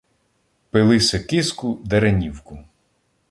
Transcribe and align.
Пили 0.71 0.99
сикизку, 0.99 1.79
деренівку 1.85 2.63